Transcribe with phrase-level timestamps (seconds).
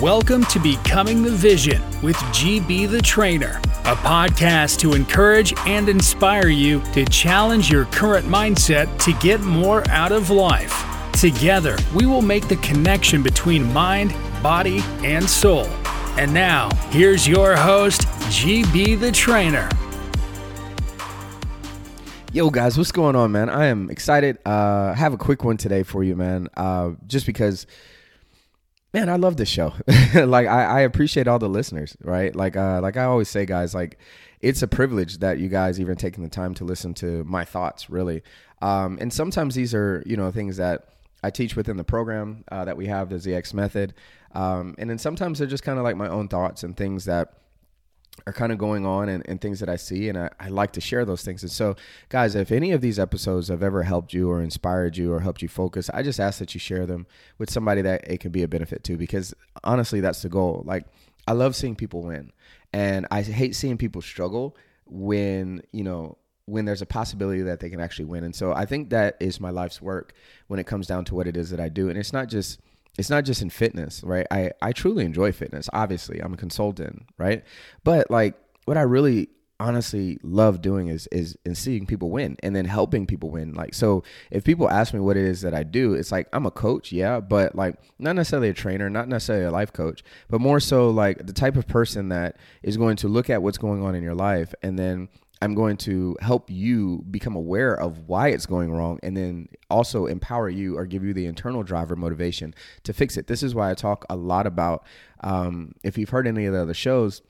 [0.00, 3.52] Welcome to Becoming the Vision with GB the Trainer,
[3.86, 9.88] a podcast to encourage and inspire you to challenge your current mindset to get more
[9.88, 10.84] out of life.
[11.12, 15.64] Together, we will make the connection between mind, body, and soul.
[16.18, 19.66] And now, here's your host, GB the Trainer.
[22.34, 23.48] Yo, guys, what's going on, man?
[23.48, 24.36] I am excited.
[24.44, 26.50] Uh, I have a quick one today for you, man.
[26.54, 27.66] Uh, just because
[28.96, 29.74] man, I love this show.
[30.14, 32.34] like I, I, appreciate all the listeners, right?
[32.34, 33.98] Like uh, like I always say, guys, like
[34.40, 37.90] it's a privilege that you guys even taking the time to listen to my thoughts,
[37.90, 38.22] really.
[38.62, 40.88] Um, and sometimes these are you know things that
[41.22, 43.92] I teach within the program uh, that we have, the ZX method,
[44.34, 47.34] um, and then sometimes they're just kind of like my own thoughts and things that
[48.26, 50.72] are kind of going on and, and, things that I see, and I, I, like
[50.72, 51.42] to share those things.
[51.42, 51.76] And so,
[52.08, 55.42] guys, if any of these episodes have ever helped you or inspired you or helped
[55.42, 57.06] you focus, I just ask that you share them
[57.38, 59.34] with somebody that it can be a benefit to because
[59.64, 60.62] honestly, that's the goal.
[60.64, 60.86] Like,
[61.28, 62.32] I love seeing people win,
[62.72, 67.68] and I hate seeing people struggle when, you know, when there's a possibility that they
[67.68, 68.24] can actually win.
[68.24, 70.14] And so I think that is my life's work
[70.46, 71.88] when it comes down to what it is that I do.
[71.88, 72.60] And it's not just
[72.98, 74.26] it's not just in fitness, right?
[74.30, 75.68] I, I truly enjoy fitness.
[75.72, 77.44] Obviously, I'm a consultant, right?
[77.84, 82.54] But like what I really honestly love doing is is in seeing people win and
[82.54, 83.54] then helping people win.
[83.54, 86.46] Like so if people ask me what it is that I do, it's like I'm
[86.46, 90.40] a coach, yeah, but like not necessarily a trainer, not necessarily a life coach, but
[90.40, 93.82] more so like the type of person that is going to look at what's going
[93.82, 95.08] on in your life and then
[95.42, 100.06] I'm going to help you become aware of why it's going wrong and then also
[100.06, 103.26] empower you or give you the internal driver motivation to fix it.
[103.26, 104.86] This is why I talk a lot about,
[105.22, 107.22] um, if you've heard any of the other shows,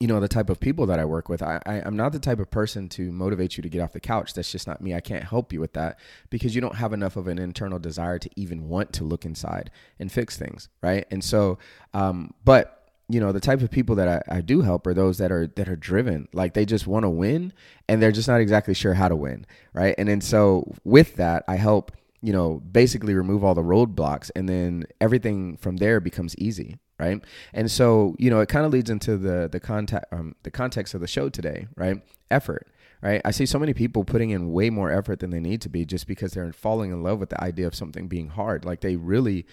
[0.00, 1.42] you know, the type of people that I work with.
[1.42, 4.00] I, I, am not the type of person to motivate you to get off the
[4.00, 4.32] couch.
[4.32, 4.94] That's just not me.
[4.94, 8.18] I can't help you with that because you don't have enough of an internal desire
[8.18, 10.68] to even want to look inside and fix things.
[10.82, 11.06] Right.
[11.10, 11.58] And so,
[11.94, 15.18] um, but you know the type of people that I, I do help are those
[15.18, 16.28] that are that are driven.
[16.32, 17.52] Like they just want to win
[17.88, 19.94] and they're just not exactly sure how to win right?
[19.98, 24.48] And then so with that i help you know basically remove all the roadblocks and
[24.48, 27.22] then everything from there becomes easy right?
[27.52, 30.94] And so you know it kind of leads into the the contact um, the context
[30.94, 32.00] of the show today right?
[32.30, 32.68] Effort
[33.02, 33.20] right?
[33.24, 35.84] I see so many people putting in way more effort than they need to be
[35.84, 38.64] just because they're falling in love with the idea of something being hard.
[38.64, 39.44] Like they really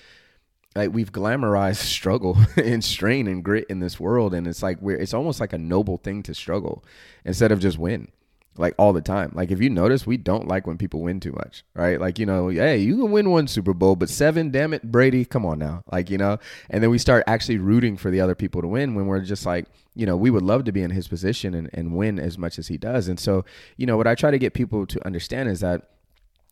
[0.79, 4.97] like we've glamorized struggle and strain and grit in this world and it's like we're
[4.97, 6.83] it's almost like a noble thing to struggle
[7.25, 8.09] instead of just win
[8.57, 9.31] like all the time.
[9.33, 11.99] Like if you notice we don't like when people win too much right?
[11.99, 15.25] Like you know hey you can win one super bowl but seven damn it brady
[15.25, 16.37] come on now like you know?
[16.69, 19.45] And then we start actually rooting for the other people to win when we're just
[19.45, 22.37] like you know we would love to be in his position and, and win as
[22.37, 23.07] much as he does.
[23.07, 23.45] And so
[23.77, 25.89] you know what i try to get people to understand is that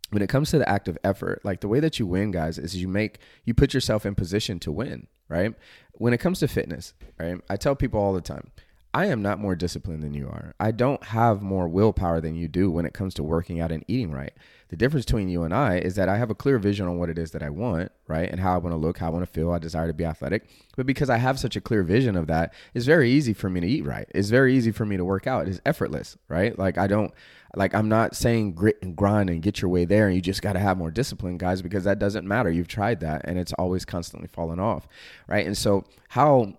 [0.10, 2.58] when it comes to the act of effort, like the way that you win, guys,
[2.58, 5.54] is you make you put yourself in position to win, right?
[5.94, 7.42] When it comes to fitness, right?
[7.50, 8.52] I tell people all the time,
[8.98, 10.56] I am not more disciplined than you are.
[10.60, 13.86] I don't have more willpower than you do when it comes to working out and
[13.88, 14.34] eating right.
[14.70, 17.12] The difference between you and I is that I have a clear vision on what
[17.12, 18.28] it is that I want, right?
[18.28, 20.04] And how I want to look, how I want to feel, I desire to be
[20.04, 20.50] athletic.
[20.76, 23.60] But because I have such a clear vision of that, it's very easy for me
[23.60, 24.08] to eat right.
[24.16, 25.48] It's very easy for me to work out.
[25.48, 26.58] It's effortless, right?
[26.58, 27.14] Like I don't
[27.56, 30.42] like I'm not saying grit and grind and get your way there and you just
[30.42, 32.50] got to have more discipline, guys, because that doesn't matter.
[32.50, 34.88] You've tried that and it's always constantly falling off,
[35.28, 35.46] right?
[35.46, 36.58] And so how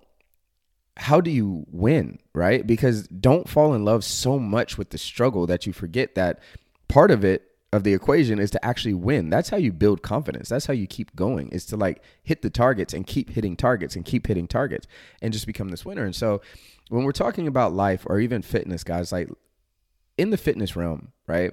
[0.99, 2.67] how do you win, right?
[2.67, 6.41] Because don't fall in love so much with the struggle that you forget that
[6.89, 9.31] part of it of the equation is to actually win.
[9.31, 10.49] That's how you build confidence.
[10.49, 11.51] That's how you keep going.
[11.51, 14.89] Is to like hit the targets and keep hitting targets and keep hitting targets
[15.23, 16.05] and just become this winner.
[16.05, 16.41] And so
[16.89, 19.29] when we're talking about life or even fitness, guys, like
[20.17, 21.53] in the fitness realm, right?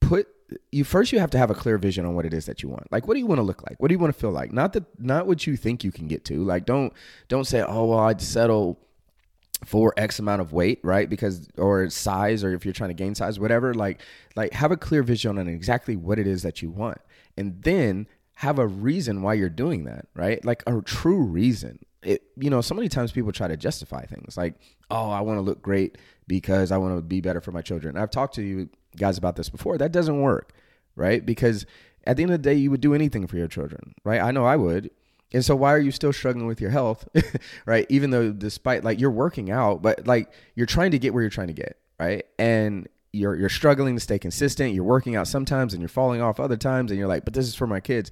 [0.00, 0.28] Put
[0.70, 2.68] you first you have to have a clear vision on what it is that you
[2.68, 2.90] want.
[2.92, 3.80] Like what do you want to look like?
[3.80, 4.52] What do you want to feel like?
[4.52, 6.42] Not that not what you think you can get to.
[6.44, 6.92] Like don't
[7.28, 8.78] don't say, "Oh, well, I'd settle
[9.64, 11.08] for X amount of weight, right?
[11.08, 14.00] Because or size or if you're trying to gain size, whatever, like
[14.34, 16.98] like have a clear vision on exactly what it is that you want.
[17.36, 20.44] And then have a reason why you're doing that, right?
[20.44, 21.78] Like a true reason.
[22.02, 24.54] It you know, so many times people try to justify things like,
[24.90, 25.98] "Oh, I want to look great
[26.28, 29.36] because I want to be better for my children." I've talked to you guys about
[29.36, 29.78] this before.
[29.78, 30.52] That doesn't work,
[30.94, 31.24] right?
[31.24, 31.66] Because
[32.06, 34.20] at the end of the day, you would do anything for your children, right?
[34.20, 34.90] I know I would.
[35.32, 37.08] And so why are you still struggling with your health,
[37.66, 37.86] right?
[37.88, 41.30] Even though despite like you're working out, but like you're trying to get where you're
[41.30, 42.24] trying to get, right?
[42.38, 44.74] And you're you're struggling to stay consistent.
[44.74, 47.46] You're working out sometimes and you're falling off other times and you're like, "But this
[47.46, 48.10] is for my kids."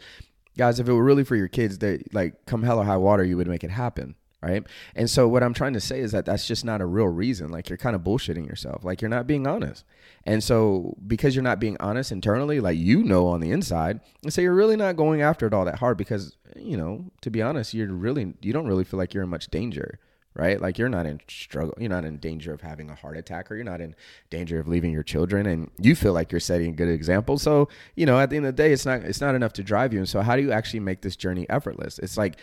[0.56, 3.24] Guys, if it were really for your kids, they like come hell or high water,
[3.24, 4.14] you would make it happen,
[4.44, 4.66] right?
[4.94, 7.50] And so what I'm trying to say is that that's just not a real reason.
[7.50, 8.84] Like you're kind of bullshitting yourself.
[8.84, 9.84] Like you're not being honest.
[10.24, 14.32] And so because you're not being honest internally, like you know on the inside, and
[14.32, 17.40] so you're really not going after it all that hard because, you know, to be
[17.40, 19.98] honest, you're really you don't really feel like you're in much danger
[20.36, 20.60] right?
[20.60, 23.54] Like you're not in struggle, you're not in danger of having a heart attack or
[23.54, 23.94] you're not in
[24.30, 27.38] danger of leaving your children and you feel like you're setting a good example.
[27.38, 29.62] So, you know, at the end of the day, it's not it's not enough to
[29.62, 30.00] drive you.
[30.00, 32.00] And so how do you actually make this journey effortless?
[32.00, 32.36] It's like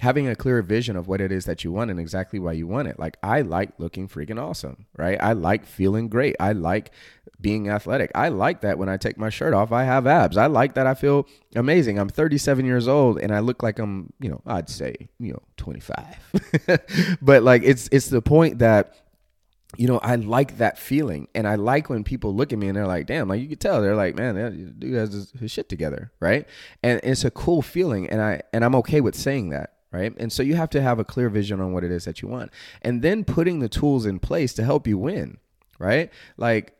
[0.00, 2.66] having a clear vision of what it is that you want and exactly why you
[2.66, 2.98] want it.
[2.98, 5.18] Like I like looking freaking awesome, right?
[5.20, 6.36] I like feeling great.
[6.40, 6.90] I like
[7.40, 8.10] being athletic.
[8.14, 10.36] I like that when I take my shirt off, I have abs.
[10.36, 11.98] I like that I feel amazing.
[11.98, 15.42] I'm 37 years old and I look like I'm, you know, I'd say, you know,
[15.58, 17.18] 25.
[17.22, 18.94] but like it's it's the point that
[19.76, 22.76] you know, I like that feeling, and I like when people look at me and
[22.76, 25.50] they're like, "Damn!" Like you can tell they're like, "Man, that dude has his, his
[25.50, 26.46] shit together," right?
[26.84, 30.12] And it's a cool feeling, and I and I'm okay with saying that right?
[30.18, 32.26] And so you have to have a clear vision on what it is that you
[32.26, 32.50] want.
[32.82, 35.38] And then putting the tools in place to help you win,
[35.78, 36.10] right?
[36.36, 36.76] Like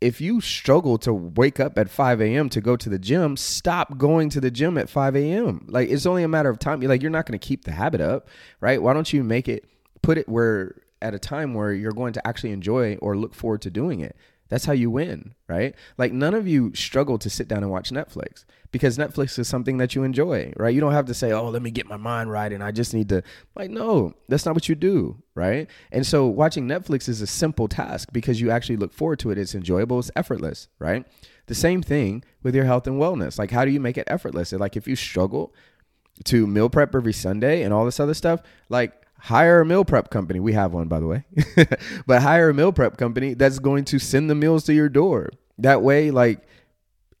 [0.00, 2.48] if you struggle to wake up at 5 a.m.
[2.48, 5.64] to go to the gym, stop going to the gym at 5 a.m.
[5.68, 6.82] Like it's only a matter of time.
[6.82, 8.26] You're like, you're not going to keep the habit up,
[8.60, 8.82] right?
[8.82, 9.64] Why don't you make it,
[10.02, 13.62] put it where at a time where you're going to actually enjoy or look forward
[13.62, 14.16] to doing it?
[14.48, 15.74] That's how you win, right?
[15.98, 19.78] Like none of you struggle to sit down and watch Netflix because Netflix is something
[19.78, 20.74] that you enjoy, right?
[20.74, 22.94] You don't have to say, "Oh, let me get my mind right and I just
[22.94, 23.22] need to."
[23.54, 25.68] Like no, that's not what you do, right?
[25.90, 29.38] And so watching Netflix is a simple task because you actually look forward to it.
[29.38, 31.06] It's enjoyable, it's effortless, right?
[31.46, 33.38] The same thing with your health and wellness.
[33.38, 34.52] Like how do you make it effortless?
[34.52, 35.54] Like if you struggle
[36.24, 40.10] to meal prep every Sunday and all this other stuff, like hire a meal prep
[40.10, 40.40] company.
[40.40, 41.24] We have one, by the way,
[42.06, 45.30] but hire a meal prep company that's going to send the meals to your door.
[45.58, 46.46] That way, like,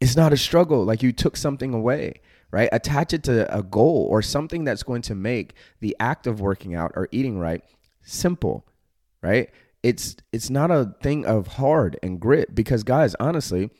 [0.00, 0.84] it's not a struggle.
[0.84, 2.20] Like, you took something away,
[2.50, 2.68] right?
[2.72, 6.74] Attach it to a goal or something that's going to make the act of working
[6.74, 7.62] out or eating right
[8.02, 8.66] simple,
[9.22, 9.50] right?
[9.82, 13.70] It's it's not a thing of hard and grit because guys, honestly,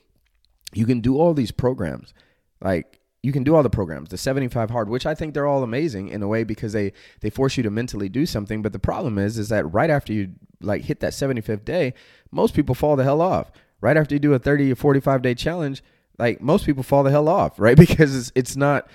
[0.73, 2.13] you can do all these programs.
[2.61, 2.96] Like
[3.27, 6.11] you can do all the programs, the 75 hard, which I think they're all amazing
[6.11, 6.93] in a way because they
[7.23, 8.63] they force you to mentally do something.
[8.63, 10.31] But the problem is, is that right after you
[10.61, 11.93] like hit that 75th day,
[12.31, 13.51] most people fall the hell off.
[13.81, 15.83] Right after you do a 30 or 45 day challenge,
[16.21, 17.77] like most people fall the hell off, right?
[17.77, 18.89] Because it's, it's not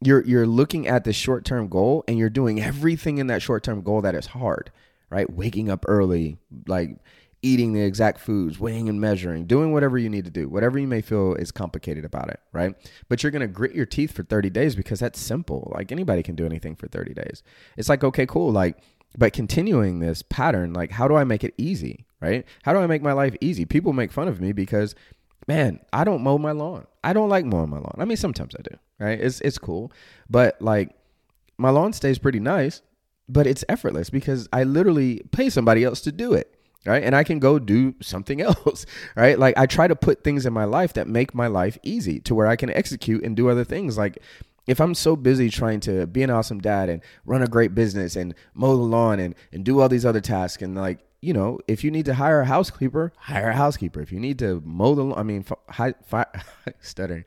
[0.00, 3.64] you're you're looking at the short term goal and you're doing everything in that short
[3.64, 4.70] term goal that is hard,
[5.10, 5.28] right?
[5.28, 6.38] Waking up early,
[6.68, 6.98] like
[7.42, 10.86] eating the exact foods, weighing and measuring, doing whatever you need to do, whatever you
[10.86, 12.74] may feel is complicated about it, right?
[13.08, 15.70] But you're going to grit your teeth for 30 days because that's simple.
[15.74, 17.42] Like anybody can do anything for 30 days.
[17.76, 18.52] It's like, okay, cool.
[18.52, 18.78] Like,
[19.18, 22.46] but continuing this pattern, like, how do I make it easy, right?
[22.62, 23.64] How do I make my life easy?
[23.64, 24.94] People make fun of me because,
[25.48, 26.86] man, I don't mow my lawn.
[27.02, 27.96] I don't like mowing my lawn.
[27.98, 29.20] I mean, sometimes I do, right?
[29.20, 29.92] It's, it's cool.
[30.30, 30.94] But like,
[31.58, 32.82] my lawn stays pretty nice,
[33.28, 36.56] but it's effortless because I literally pay somebody else to do it
[36.86, 37.02] right?
[37.02, 38.86] And i can go do something else
[39.16, 39.38] right?
[39.38, 42.34] Like i try to put things in my life that make my life easy to
[42.34, 43.96] where i can execute and do other things.
[43.98, 44.18] Like
[44.66, 48.14] if i'm so busy trying to be an awesome dad and run a great business
[48.14, 51.58] and mow the lawn and, and do all these other tasks and like you know
[51.66, 54.00] if you need to hire a housekeeper hire a housekeeper.
[54.00, 56.26] If you need to mow the lawn i mean fi- fi-
[56.80, 57.24] stuttering.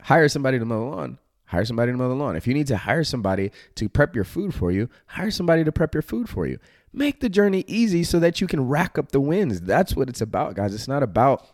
[0.00, 2.36] Hire somebody to mow the lawn hire somebody to mow the lawn.
[2.36, 5.72] If you need to hire somebody to prep your food for you hire somebody to
[5.72, 6.58] prep your food for you.
[6.92, 9.60] Make the journey easy so that you can rack up the wins.
[9.60, 10.74] That's what it's about, guys.
[10.74, 11.46] It's not about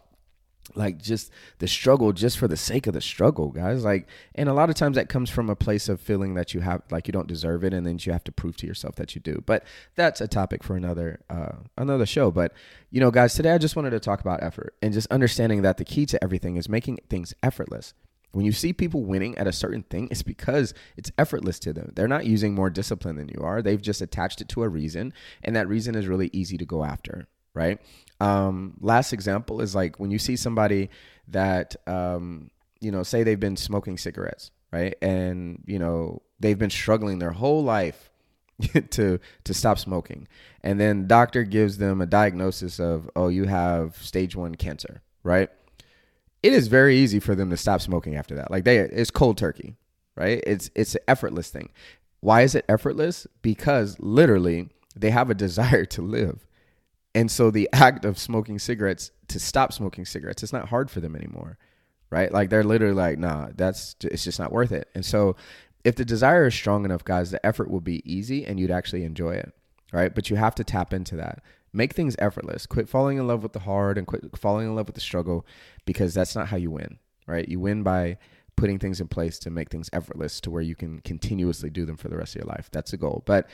[0.75, 3.85] like just the struggle just for the sake of the struggle guys.
[3.85, 6.61] Like and a lot of times that comes from a place of feeling that you
[6.61, 9.15] have like you don't deserve it and then you have to prove to yourself that
[9.15, 9.43] you do.
[9.45, 9.65] But
[9.95, 12.31] that's a topic for another uh another show.
[12.31, 12.55] But
[12.91, 15.79] you know guys today i just wanted to talk about effort and just understanding that
[15.79, 17.93] the key to everything is making things effortless
[18.35, 21.93] when you see people winning at a certain thing, it's because it's effortless to them.
[21.95, 23.63] They're not using more discipline than you are.
[23.63, 25.13] They've just attached it to a reason,
[25.43, 27.81] and that reason is really easy to go after, right?
[28.21, 30.91] Um, last example is like when you see somebody
[31.29, 32.51] that, um,
[32.81, 34.97] you know, say they've been smoking cigarettes, right?
[35.01, 38.11] And, you know, they've been struggling their whole life
[38.91, 40.27] to to stop smoking.
[40.63, 45.51] And then doctor gives them a diagnosis of, oh, you have stage one cancer, right?
[46.45, 48.51] It is very easy for them to stop smoking after that.
[48.51, 49.77] Like they, it's cold turkey,
[50.15, 50.45] right?
[50.47, 51.71] It's it's an effortless thing.
[52.21, 53.27] Why is it effortless?
[53.41, 56.47] Because literally they have a desire to live,
[57.15, 61.01] and so the act of smoking cigarettes to stop smoking cigarettes, it's not hard for
[61.01, 61.57] them anymore,
[62.11, 62.31] right?
[62.31, 64.91] Like they're literally like, nah, that's it's just not worth it.
[64.95, 65.37] And so
[65.83, 69.05] if the desire is strong enough, guys, the effort will be easy and you'd actually
[69.05, 69.55] enjoy it,
[69.95, 70.15] right?
[70.15, 71.43] But you have to tap into that
[71.75, 72.67] make things effortless.
[72.67, 75.45] Quit falling in love with the hard and quit falling in love with the struggle
[75.85, 77.49] because that's not how you win, right?
[77.49, 78.17] You win by
[78.57, 81.97] putting things in place to make things effortless to where you can continuously do them
[81.97, 82.69] for the rest of your life.
[82.71, 83.23] That's the goal.
[83.27, 83.49] But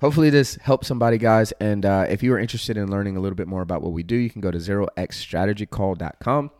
[0.00, 1.52] hopefully this helps somebody, guys.
[1.60, 4.02] And uh, if you are interested in learning a little bit more about what we
[4.04, 6.50] do, you can go to zeroxstrategycall.com.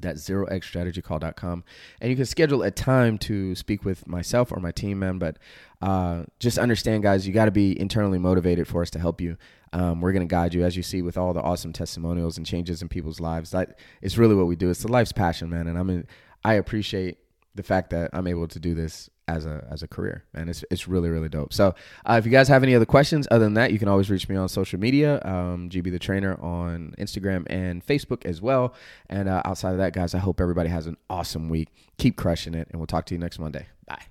[0.00, 1.64] That's zeroxstrategycall.com.
[2.00, 5.18] And you can schedule a time to speak with myself or my team, man.
[5.18, 5.38] But
[5.80, 9.36] uh, just understand, guys, you got to be internally motivated for us to help you.
[9.72, 12.46] Um, we're going to guide you, as you see, with all the awesome testimonials and
[12.46, 13.50] changes in people's lives.
[13.50, 14.70] That it's really what we do.
[14.70, 15.66] It's the life's passion, man.
[15.66, 16.06] And I mean,
[16.44, 17.18] I appreciate
[17.54, 20.64] the fact that I'm able to do this as a as a career and it's
[20.70, 21.52] it's really really dope.
[21.52, 24.10] So uh, if you guys have any other questions other than that you can always
[24.10, 28.74] reach me on social media um, gb the trainer on instagram and facebook as well.
[29.08, 31.68] And uh, outside of that guys i hope everybody has an awesome week.
[31.98, 33.66] Keep crushing it and we'll talk to you next monday.
[33.86, 34.02] Bye.